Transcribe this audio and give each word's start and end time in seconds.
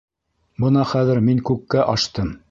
Бына 0.63 0.85
хәҙер 0.93 1.21
мин 1.27 1.43
күккә 1.51 1.85
аштым! 1.97 2.33